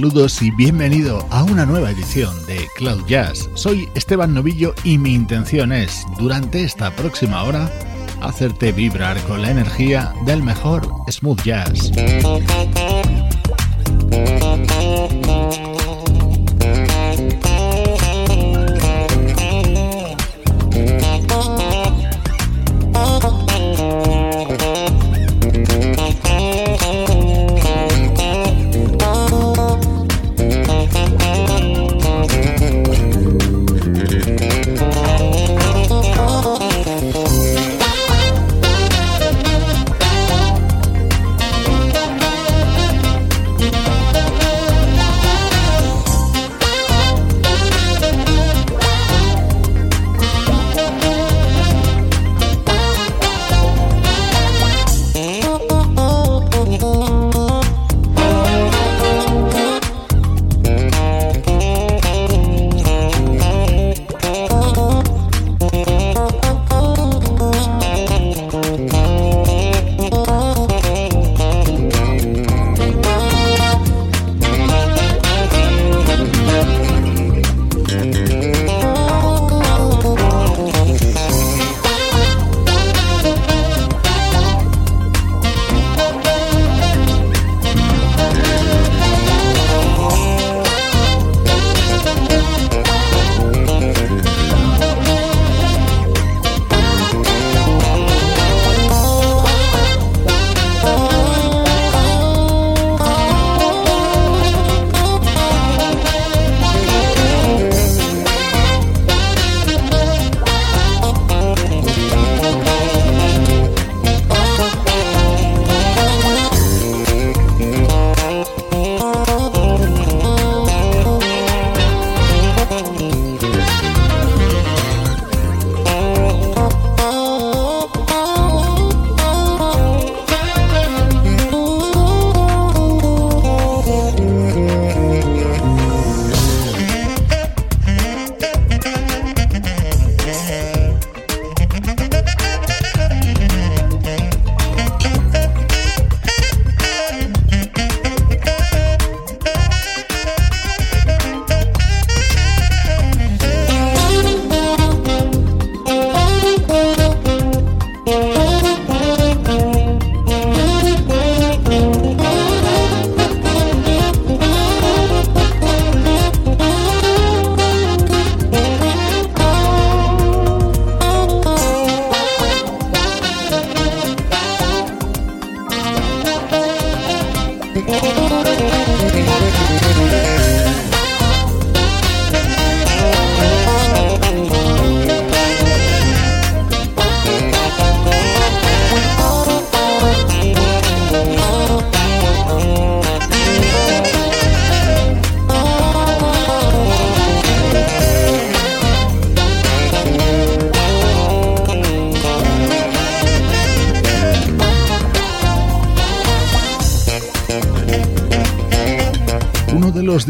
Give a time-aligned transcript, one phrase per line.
[0.00, 3.50] Saludos y bienvenido a una nueva edición de Cloud Jazz.
[3.52, 7.70] Soy Esteban Novillo y mi intención es, durante esta próxima hora,
[8.22, 11.92] hacerte vibrar con la energía del mejor smooth jazz.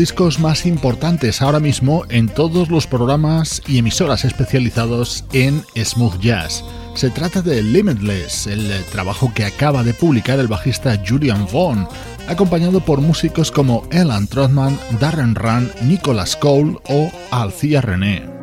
[0.00, 6.64] Discos más importantes ahora mismo en todos los programas y emisoras especializados en smooth jazz.
[6.94, 11.86] Se trata de Limitless, el trabajo que acaba de publicar el bajista Julian Vaughn,
[12.28, 18.39] acompañado por músicos como Elan Trotman, Darren Run, Nicholas Cole o Alcia René.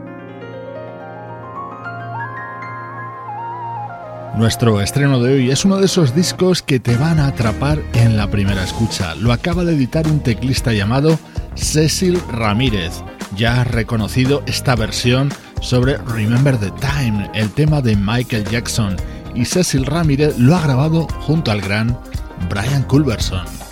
[4.37, 8.17] Nuestro estreno de hoy es uno de esos discos que te van a atrapar en
[8.17, 9.15] la primera escucha.
[9.15, 11.17] Lo acaba de editar un teclista llamado
[11.55, 13.01] Cecil Ramírez.
[13.35, 18.95] ya has reconocido esta versión sobre Remember the Time, el tema de Michael Jackson,
[19.33, 21.97] y Cecil Ramírez lo ha grabado junto al gran
[22.47, 23.66] Brian Culberson.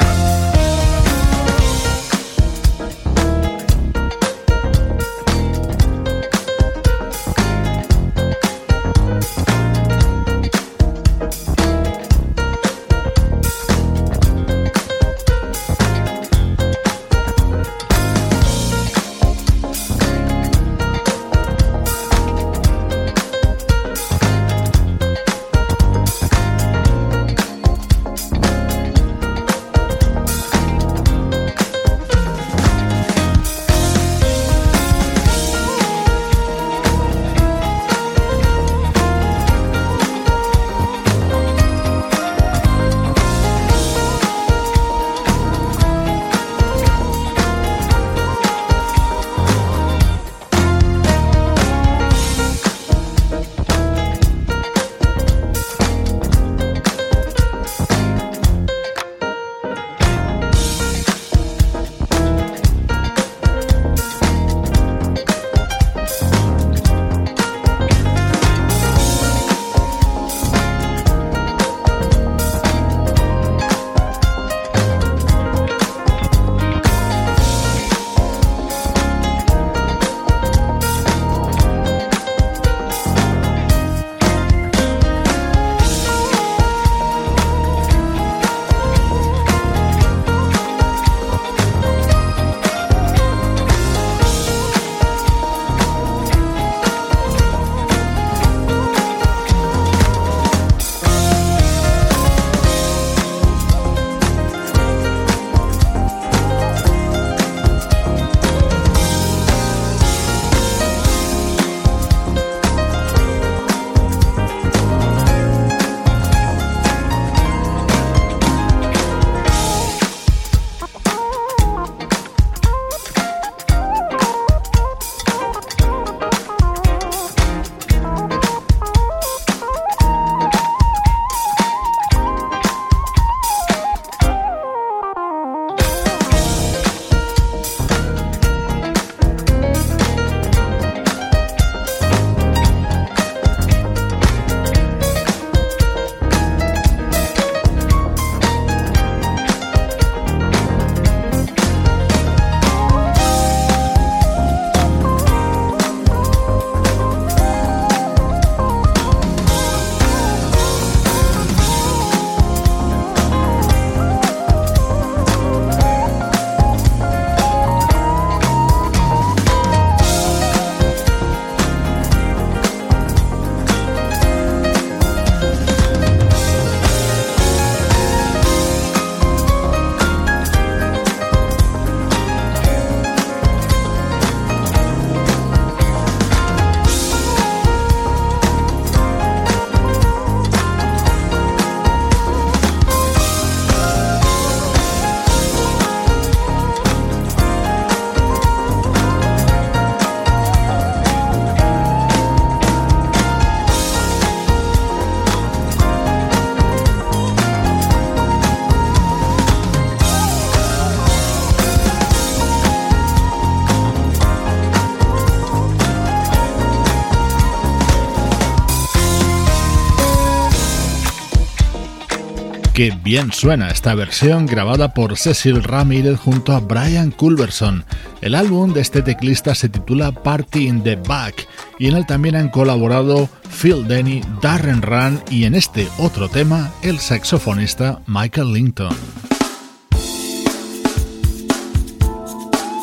[222.75, 227.85] Qué bien suena esta versión grabada por Cecil Ramírez junto a Brian Culberson.
[228.19, 231.47] El álbum de este teclista se titula Party in the Back
[231.79, 236.69] y en él también han colaborado Phil Denny, Darren Run y en este otro tema
[236.81, 238.93] el saxofonista Michael Linton.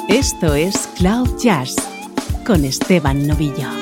[0.08, 1.76] Esto es Cloud Jazz
[2.46, 3.81] con Esteban Novillo.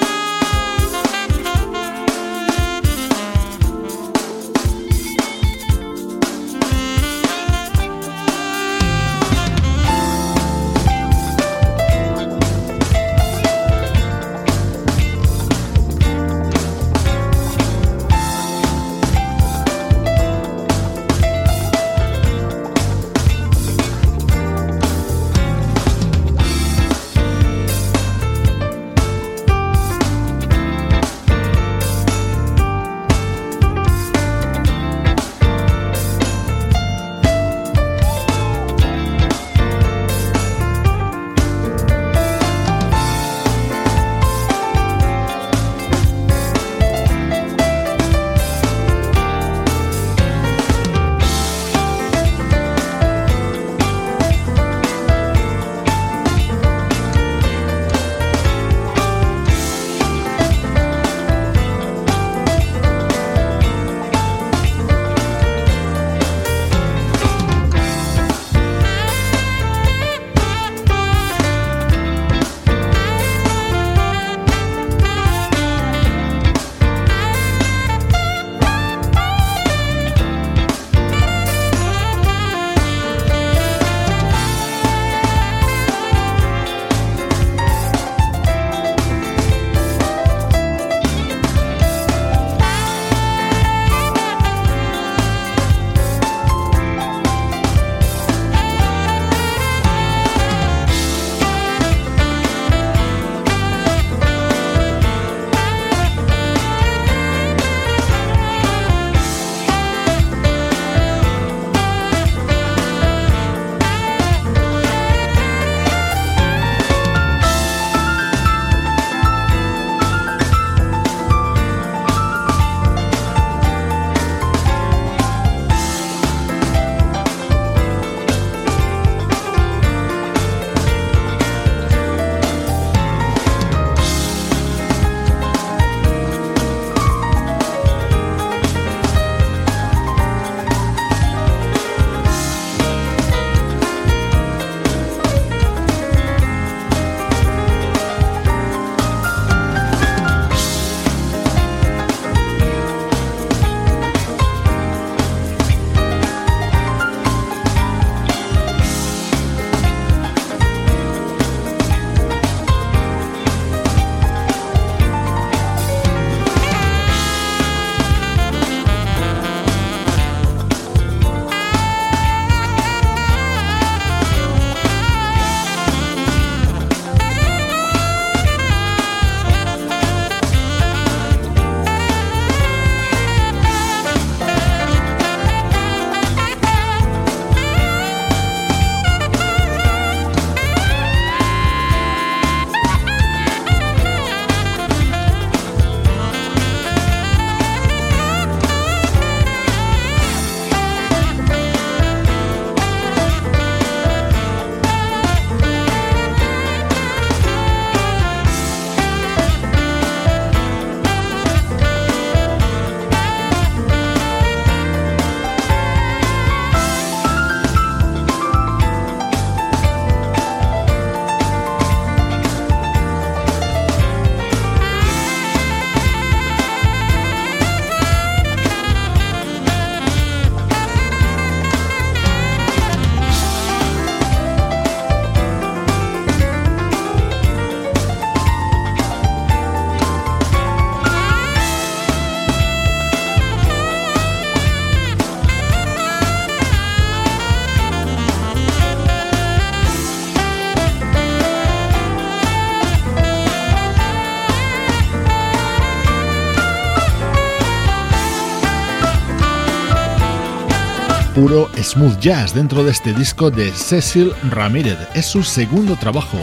[261.40, 264.99] Puro smooth jazz dentro de este disco de Cecil Ramírez.
[265.14, 266.37] Es su segundo trabajo.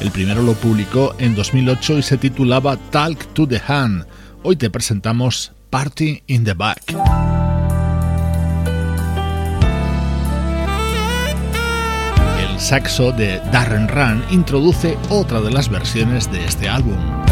[0.00, 4.06] El primero lo publicó en 2008 y se titulaba Talk to the Hand.
[4.44, 6.94] Hoy te presentamos Party in the Back.
[12.38, 17.23] El saxo de Darren Run introduce otra de las versiones de este álbum.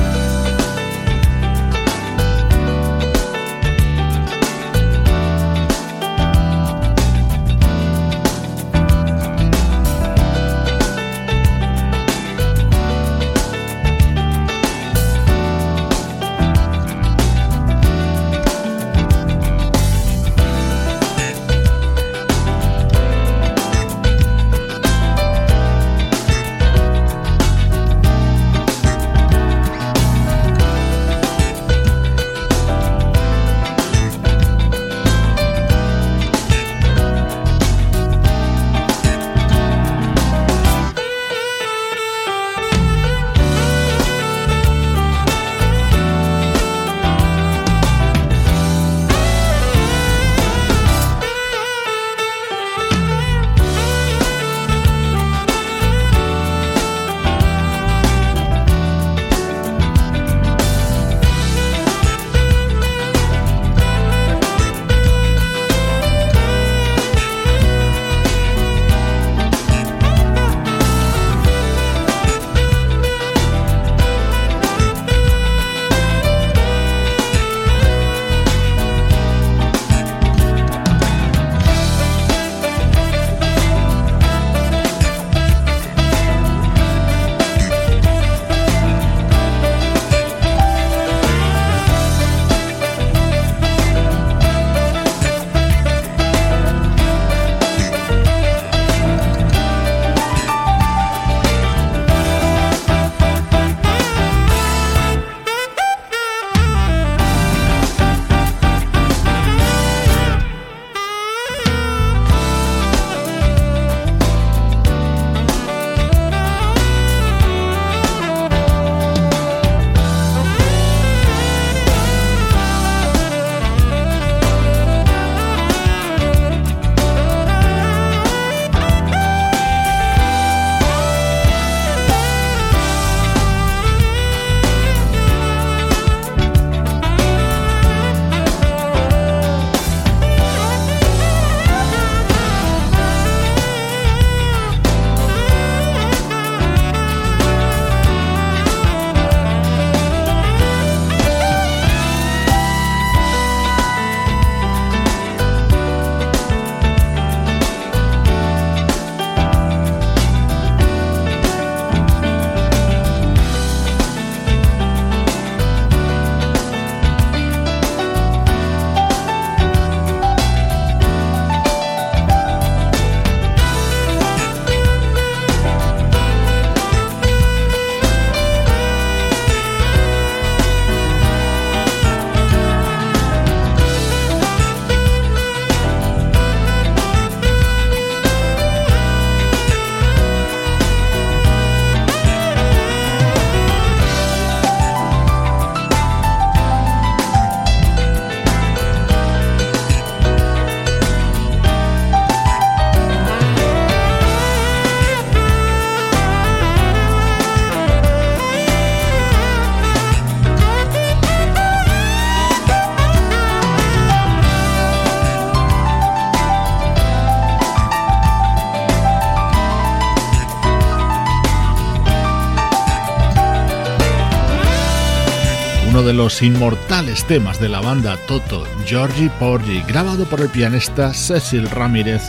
[226.43, 232.23] Inmortales temas de la banda Toto, Georgie Porgy, grabado por el pianista Cecil Ramírez,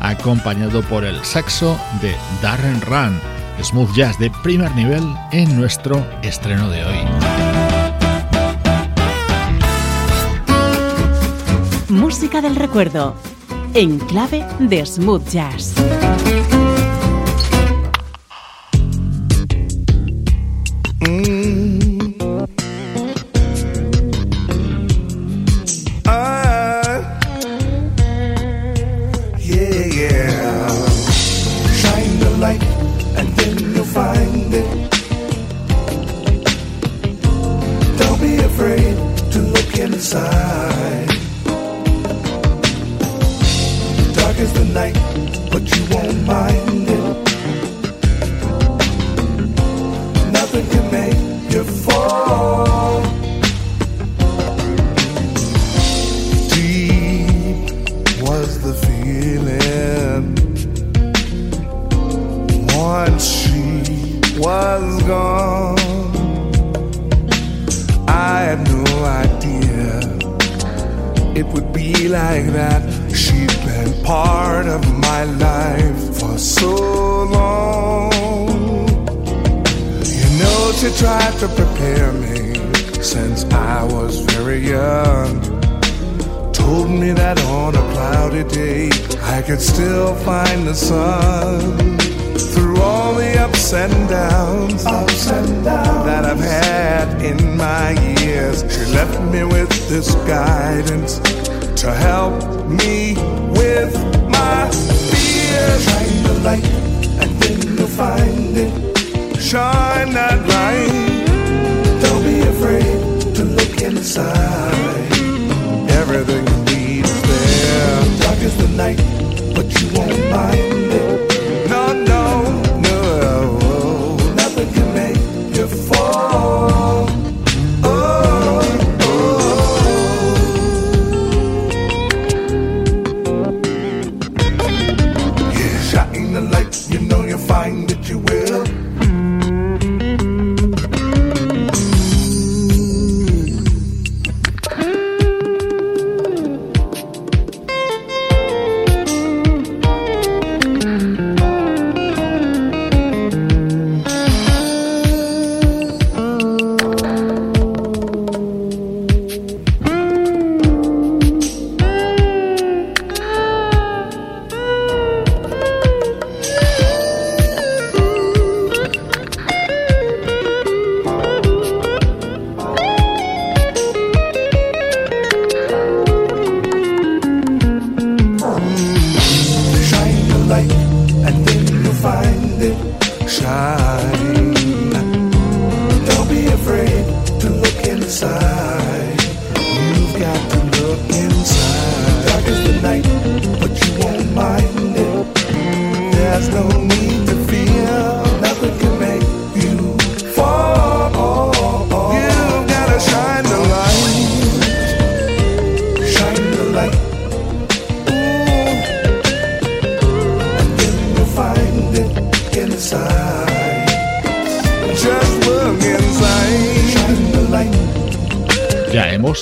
[0.00, 3.20] acompañado por el saxo de Darren Run,
[3.62, 5.02] smooth jazz de primer nivel
[5.32, 6.98] en nuestro estreno de hoy.
[11.88, 13.16] Música del recuerdo,
[13.74, 15.74] en clave de smooth jazz.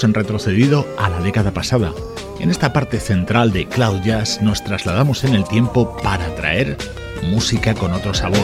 [0.02, 1.92] Retrocedido a la década pasada.
[2.38, 6.76] En esta parte central de Cloud Jazz nos trasladamos en el tiempo para traer
[7.22, 8.38] música con otro sabor.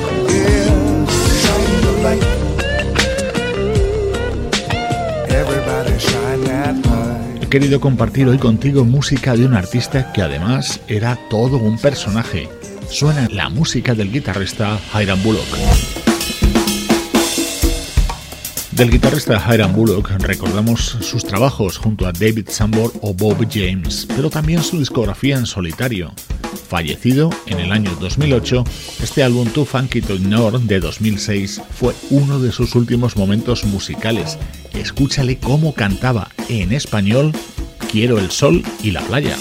[7.40, 12.48] He querido compartir hoy contigo música de un artista que además era todo un personaje.
[12.88, 15.91] Suena la música del guitarrista Hiram Bullock.
[18.82, 24.28] Del guitarrista Hiram Bullock recordamos sus trabajos junto a David Sambor o Bob James, pero
[24.28, 26.12] también su discografía en solitario.
[26.68, 28.64] Fallecido en el año 2008,
[29.00, 34.36] este álbum Too Funky to Ignore de 2006 fue uno de sus últimos momentos musicales.
[34.72, 37.30] Escúchale cómo cantaba en español
[37.88, 39.36] Quiero el sol y la playa.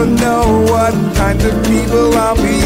[0.00, 2.59] never know what kind of people I'll be.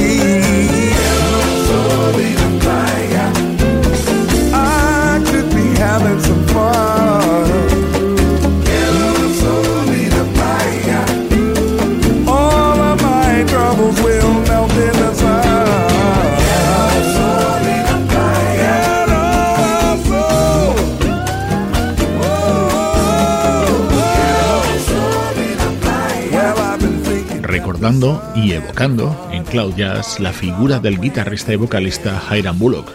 [28.34, 32.90] y evocando en Cloud Jazz la figura del guitarrista y vocalista Hiram Bullock.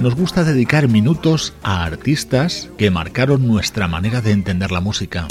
[0.00, 5.28] Nos gusta dedicar minutos a artistas que marcaron nuestra manera de entender la música.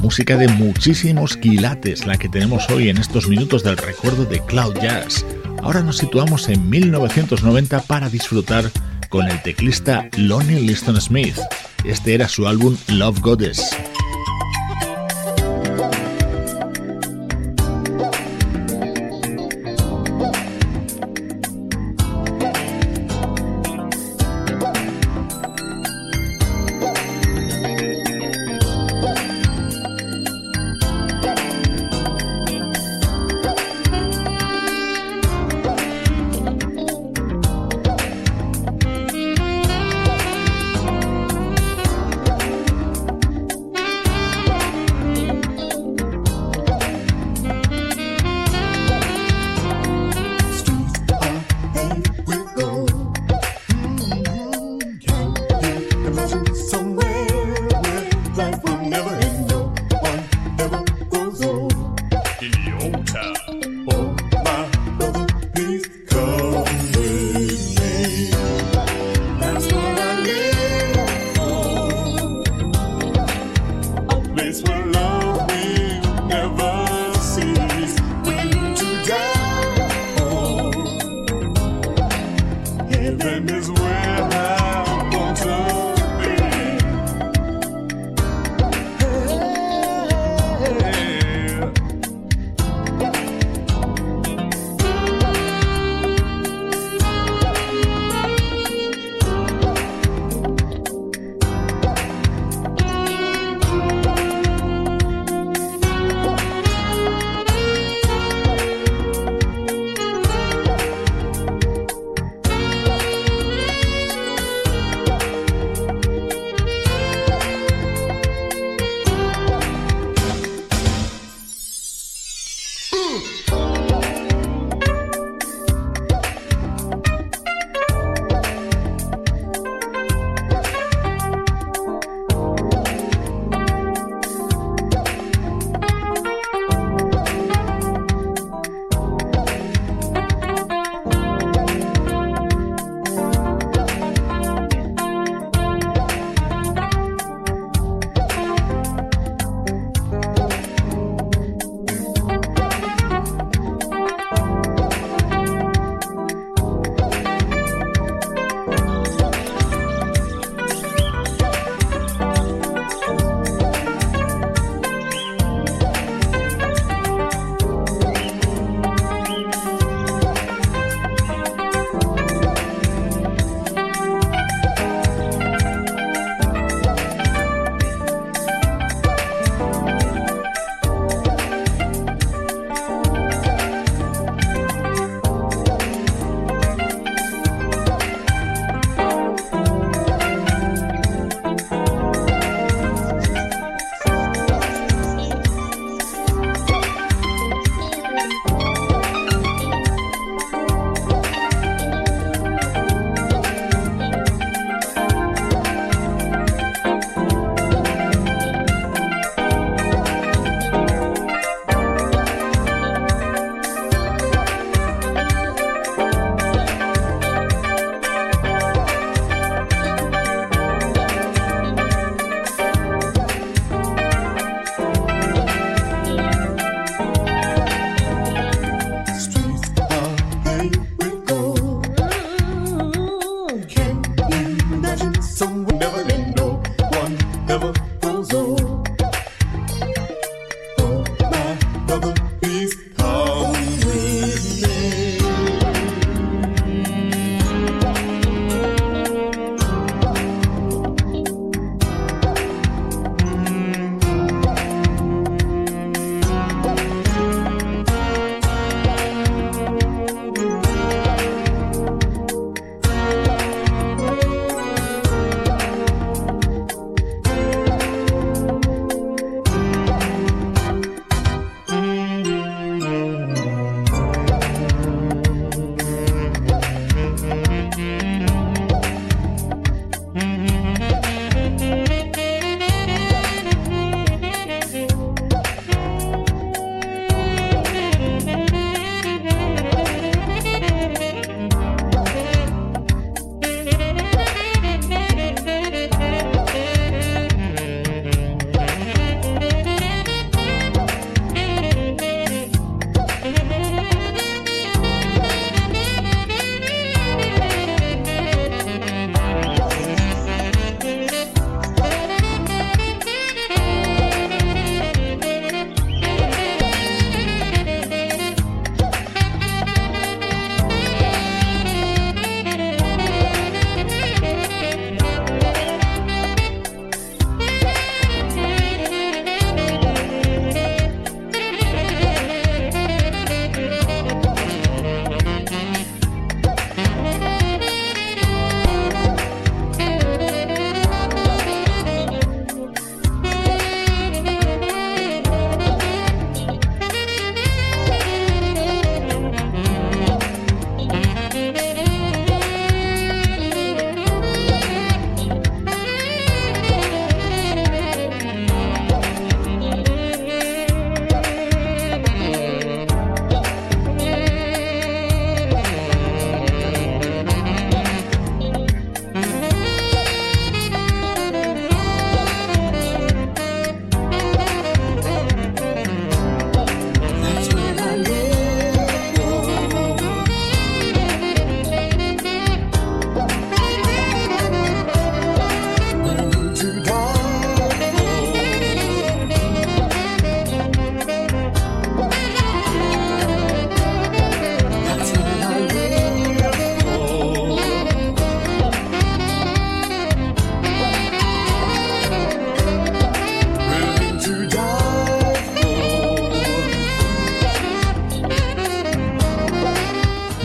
[0.00, 4.74] música de muchísimos quilates, la que tenemos hoy en estos minutos del recuerdo de Cloud
[4.82, 5.24] Jazz.
[5.62, 8.64] Ahora nos situamos en 1990 para disfrutar
[9.08, 11.36] con el teclista Lonnie Liston Smith.
[11.84, 13.70] Este era su álbum Love Goddess.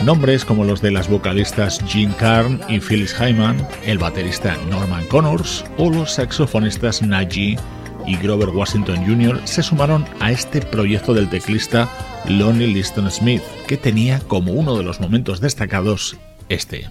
[0.08, 5.66] Nombres como los de las vocalistas Jean Carn y Phyllis Hyman, el baterista Norman Connors
[5.76, 7.58] o los saxofonistas Najee
[8.06, 9.38] y Grover Washington Jr.
[9.44, 11.90] se sumaron a este proyecto del teclista
[12.26, 16.16] Lonnie Liston Smith, que tenía como uno de los momentos destacados
[16.48, 16.88] este.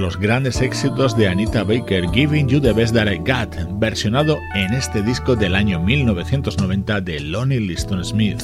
[0.00, 4.72] Los grandes éxitos de Anita Baker, Giving You the Best That I Got, versionado en
[4.72, 8.42] este disco del año 1990 de Lonnie Liston Smith.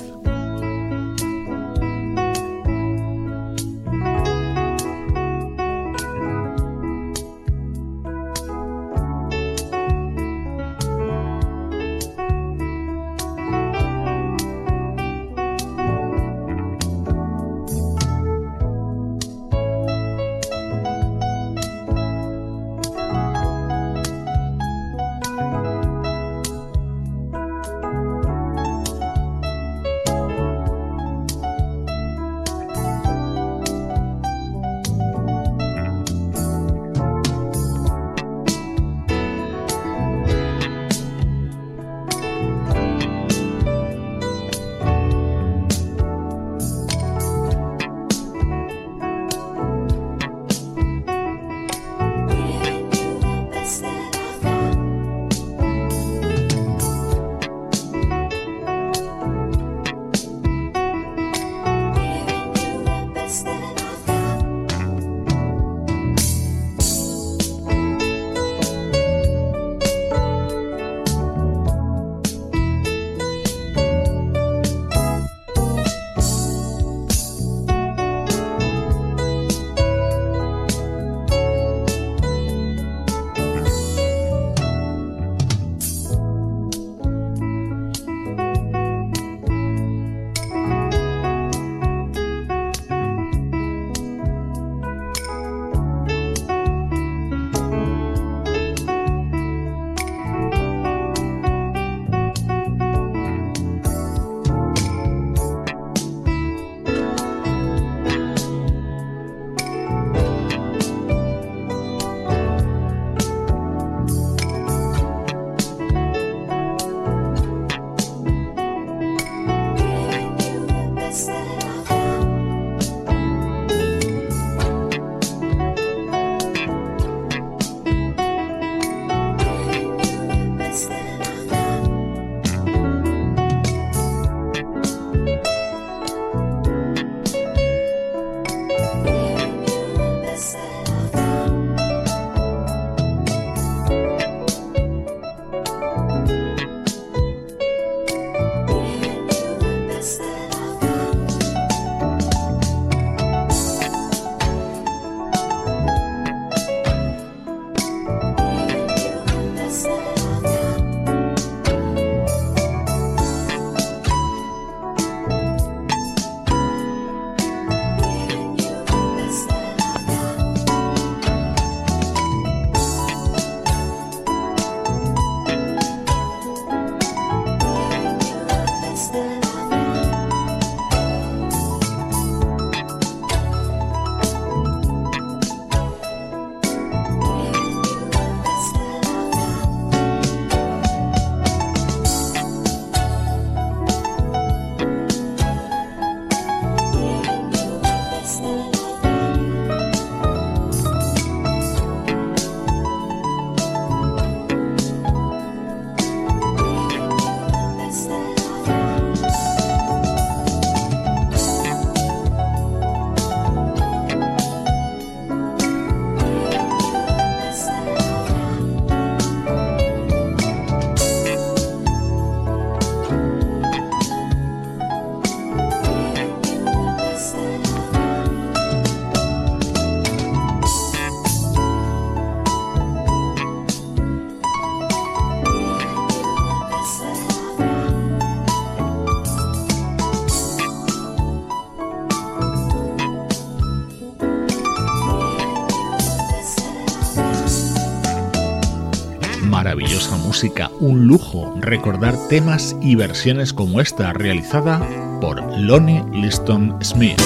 [250.81, 254.81] Un lujo recordar temas y versiones como esta realizada
[255.21, 257.21] por Lonnie Liston Smith.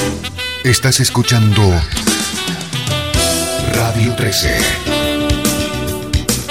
[0.64, 1.62] Estás escuchando
[3.74, 4.56] Radio 13.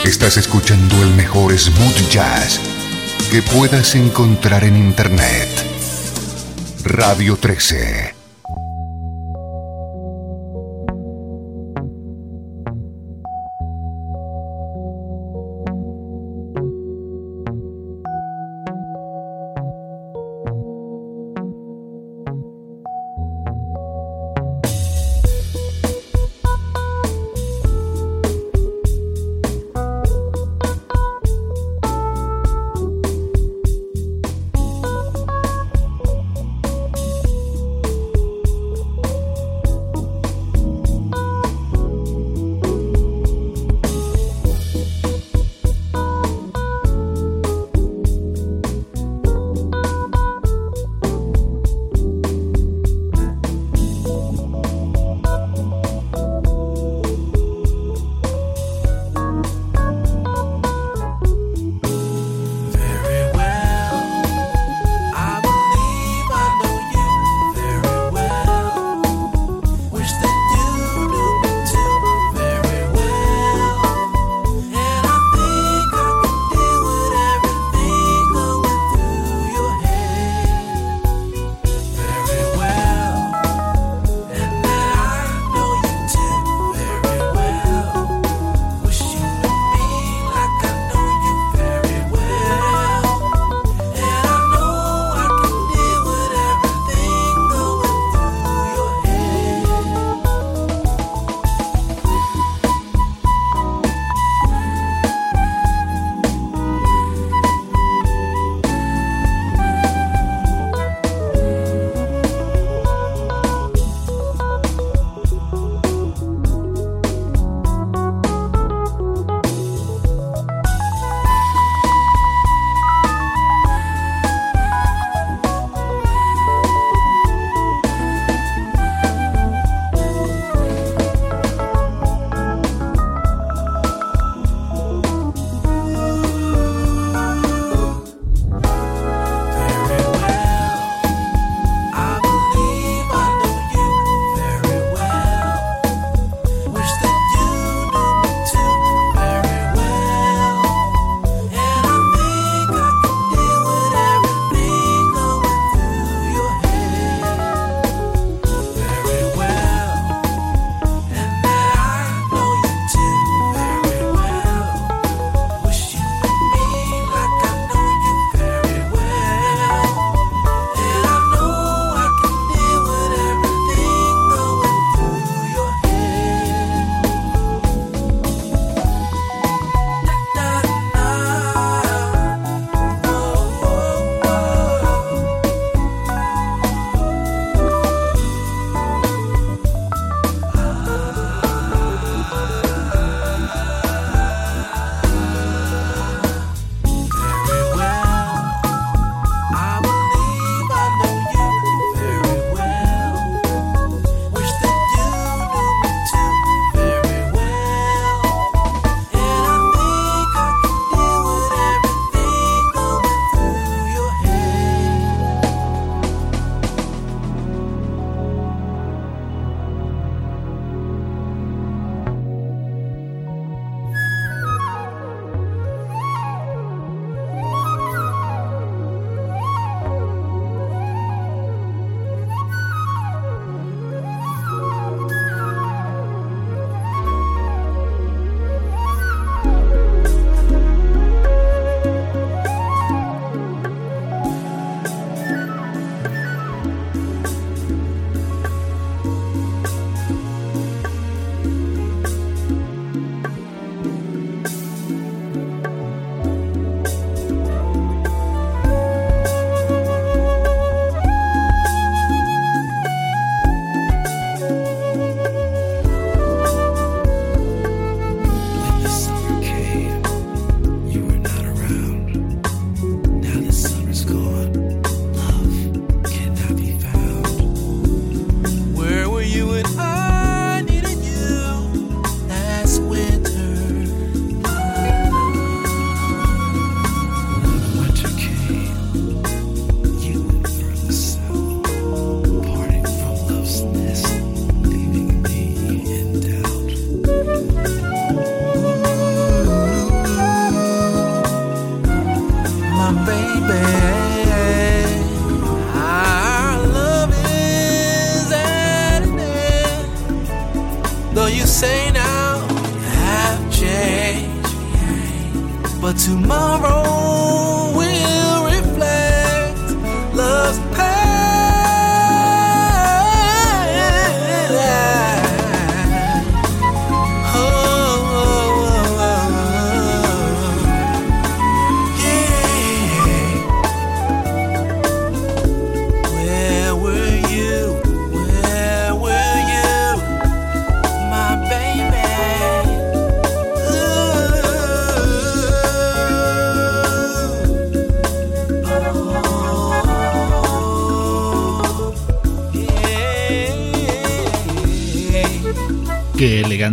[0.06, 2.60] Estás escuchando el mejor smooth jazz
[3.32, 5.50] que puedas encontrar en Internet.
[6.84, 8.09] Radio 13.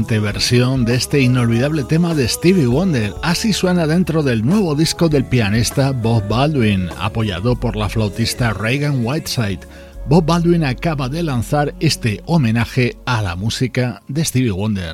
[0.07, 3.13] Qué elegante versión de este inolvidable tema de Stevie Wonder.
[3.23, 9.05] Así suena dentro del nuevo disco del pianista Bob Baldwin, apoyado por la flautista Reagan
[9.05, 9.61] Whiteside.
[10.09, 14.93] Bob Baldwin acaba de lanzar este homenaje a la música de Stevie Wonder.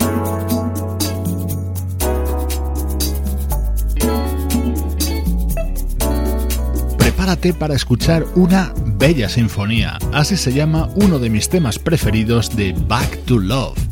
[6.96, 9.98] Prepárate para escuchar una bella sinfonía.
[10.12, 13.91] Así se llama uno de mis temas preferidos de Back to Love.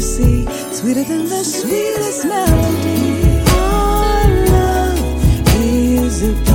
[0.00, 3.42] sweeter than the sweetest melody.
[3.50, 5.24] Our love
[5.56, 6.47] is a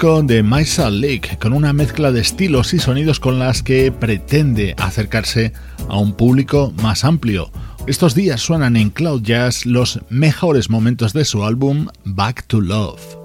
[0.00, 5.52] de Maisa Lake con una mezcla de estilos y sonidos con las que pretende acercarse
[5.90, 7.50] a un público más amplio.
[7.86, 13.19] Estos días suenan en Cloud Jazz los mejores momentos de su álbum Back to Love.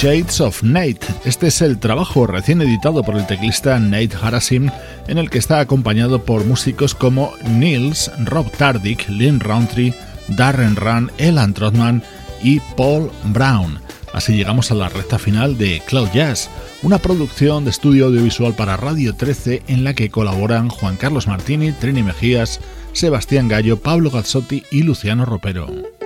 [0.00, 1.00] Shades of Nate.
[1.24, 4.70] Este es el trabajo recién editado por el teclista Nate Harasim,
[5.08, 9.92] en el que está acompañado por músicos como Nils, Rob Tardick, Lynn Roundtree,
[10.28, 12.04] Darren Run, Elan Trotman
[12.40, 13.80] y Paul Brown.
[14.12, 16.48] Así llegamos a la recta final de Cloud Jazz,
[16.84, 21.72] una producción de estudio audiovisual para Radio 13 en la que colaboran Juan Carlos Martini,
[21.72, 22.60] Trini Mejías,
[22.92, 25.97] Sebastián Gallo, Pablo Gazzotti y Luciano Ropero.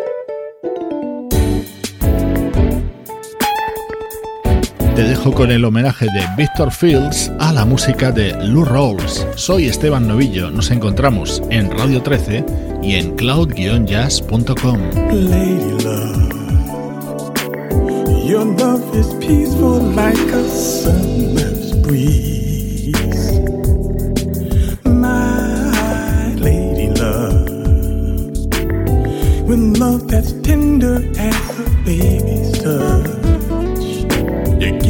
[5.03, 9.27] Te dejo con el homenaje de Victor Fields a la música de Lou Rawls.
[9.35, 12.45] Soy Esteban Novillo, nos encontramos en Radio 13
[12.85, 14.79] y en cloud-jazz.com.
[18.25, 22.93] Your love is peaceful like a summer's breeze.
[24.85, 27.49] My lady love,
[29.49, 31.35] with love that's tender as
[31.89, 31.89] a.
[31.89, 32.32] You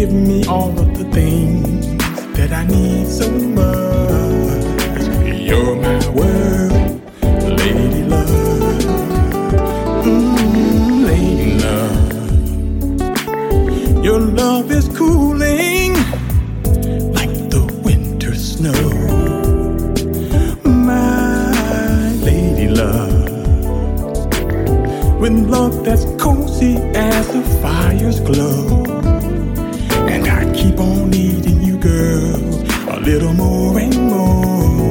[0.02, 1.86] give me all of the things
[2.36, 5.04] that I need so much.
[5.48, 6.72] You're my world,
[7.60, 8.28] lady love.
[10.04, 13.04] Mm, lady love.
[14.04, 15.92] Your love is cooling
[17.18, 18.82] like the winter snow.
[20.64, 23.28] My lady love,
[25.20, 29.11] with love that's cozy as the fire's glow.
[30.54, 32.36] Keep on needing you, girl,
[32.90, 34.81] a little more and more.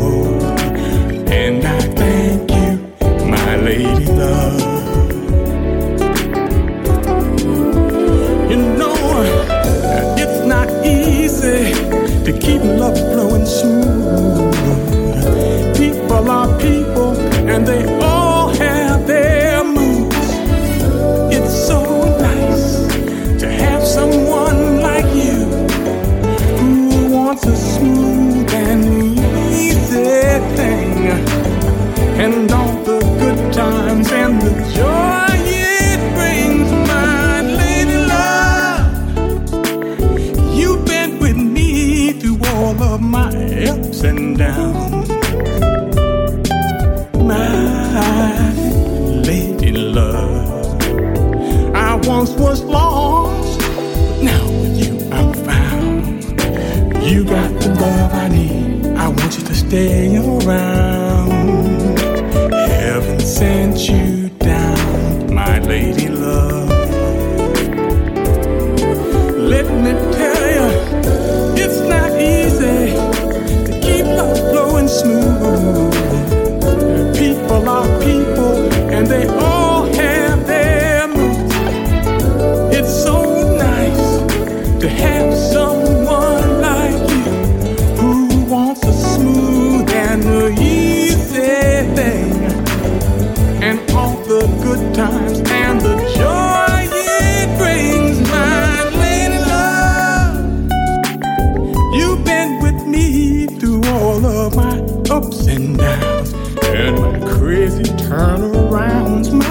[104.41, 104.79] All my
[105.11, 106.33] ups and downs
[106.63, 109.31] and my crazy turnarounds.
[109.31, 109.50] My